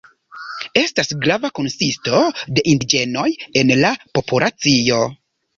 [0.79, 2.21] Estas grava konsisto
[2.55, 3.29] de indiĝenoj
[3.63, 5.05] en la populacio.